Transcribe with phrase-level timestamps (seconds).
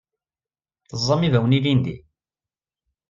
[0.89, 1.95] Teẓẓam ibawen ilindi?